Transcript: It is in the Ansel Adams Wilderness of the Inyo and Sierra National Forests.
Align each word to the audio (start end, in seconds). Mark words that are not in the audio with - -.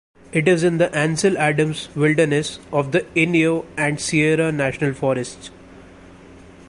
It 0.31 0.47
is 0.47 0.63
in 0.63 0.79
the 0.79 0.89
Ansel 0.99 1.37
Adams 1.37 1.87
Wilderness 1.95 2.57
of 2.73 2.91
the 2.91 3.01
Inyo 3.15 3.67
and 3.77 3.99
Sierra 4.01 4.51
National 4.51 4.93
Forests. 4.95 5.51